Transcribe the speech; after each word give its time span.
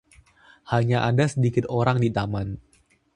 Hanya 0.73 0.97
ada 1.09 1.25
sedikit 1.33 1.65
orang 1.79 1.97
di 2.03 2.09
taman. 2.17 2.47